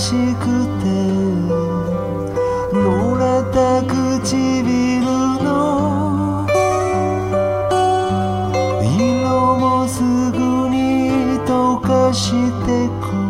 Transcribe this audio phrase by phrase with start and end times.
[0.00, 0.46] しく
[0.80, 0.86] て。
[2.72, 4.64] 乗れた唇
[5.44, 6.46] の。
[8.82, 10.78] 色もすぐに
[11.44, 12.32] 溶かし
[12.64, 13.29] てく。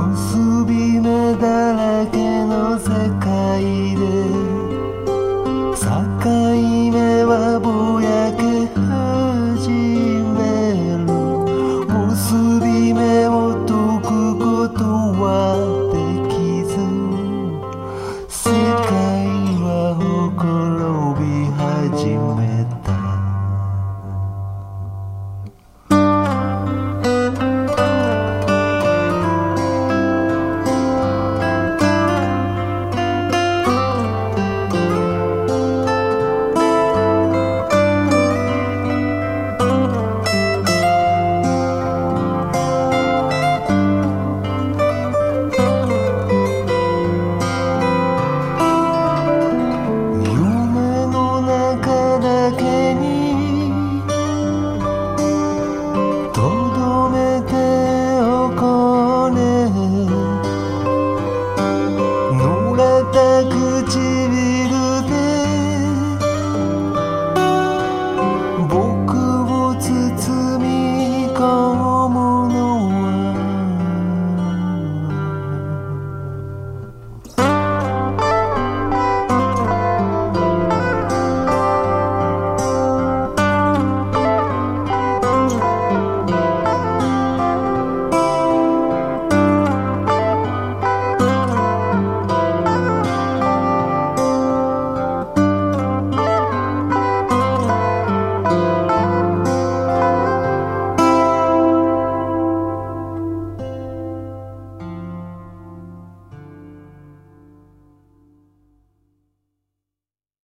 [0.00, 0.49] 相思。